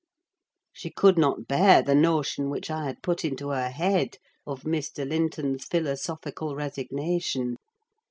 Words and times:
She 0.73 0.89
could 0.89 1.15
not 1.19 1.47
bear 1.47 1.83
the 1.83 1.93
notion 1.93 2.49
which 2.49 2.71
I 2.71 2.85
had 2.87 3.03
put 3.03 3.23
into 3.23 3.49
her 3.49 3.69
head 3.69 4.17
of 4.47 4.63
Mr. 4.63 5.07
Linton's 5.07 5.65
philosophical 5.65 6.55
resignation. 6.55 7.57